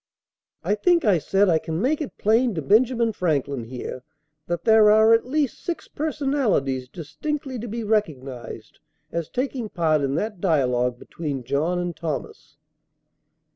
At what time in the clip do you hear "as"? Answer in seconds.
9.11-9.29